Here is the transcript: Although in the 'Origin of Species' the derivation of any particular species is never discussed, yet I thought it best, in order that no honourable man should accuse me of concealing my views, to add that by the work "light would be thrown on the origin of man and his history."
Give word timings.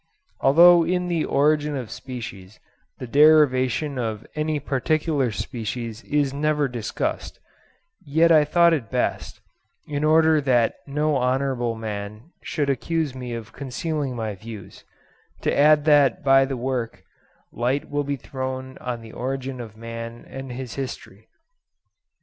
Although 0.39 0.83
in 0.83 1.09
the 1.09 1.25
'Origin 1.25 1.75
of 1.77 1.91
Species' 1.91 2.59
the 2.97 3.05
derivation 3.05 3.99
of 3.99 4.25
any 4.33 4.59
particular 4.59 5.29
species 5.31 6.01
is 6.05 6.33
never 6.33 6.67
discussed, 6.67 7.39
yet 8.03 8.31
I 8.31 8.43
thought 8.43 8.73
it 8.73 8.89
best, 8.89 9.41
in 9.85 10.03
order 10.03 10.41
that 10.41 10.73
no 10.87 11.17
honourable 11.17 11.75
man 11.75 12.31
should 12.41 12.67
accuse 12.67 13.13
me 13.13 13.35
of 13.35 13.53
concealing 13.53 14.15
my 14.15 14.33
views, 14.33 14.83
to 15.41 15.55
add 15.55 15.85
that 15.85 16.23
by 16.23 16.45
the 16.45 16.57
work 16.57 17.03
"light 17.53 17.87
would 17.91 18.07
be 18.07 18.15
thrown 18.15 18.79
on 18.79 19.01
the 19.01 19.11
origin 19.11 19.61
of 19.61 19.77
man 19.77 20.25
and 20.27 20.51
his 20.51 20.73
history." 20.73 21.27